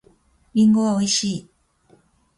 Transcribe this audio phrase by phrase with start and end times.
[0.55, 1.49] りんごは美味しい。